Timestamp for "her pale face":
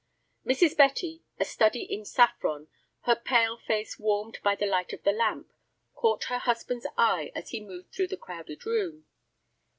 3.01-3.99